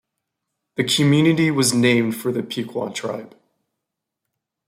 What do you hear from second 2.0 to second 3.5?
for the Piqua tribe.